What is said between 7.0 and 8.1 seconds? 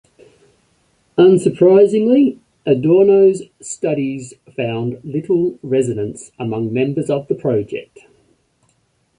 of the project.